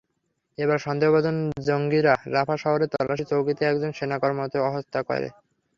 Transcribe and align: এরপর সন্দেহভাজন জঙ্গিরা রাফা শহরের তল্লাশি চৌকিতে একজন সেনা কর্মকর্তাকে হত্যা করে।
এরপর 0.57 0.77
সন্দেহভাজন 0.79 1.35
জঙ্গিরা 1.67 2.13
রাফা 2.35 2.55
শহরের 2.57 2.91
তল্লাশি 2.93 3.25
চৌকিতে 3.31 3.63
একজন 3.65 3.91
সেনা 3.91 4.17
কর্মকর্তাকে 4.19 4.73
হত্যা 4.75 4.99
করে। 5.09 5.27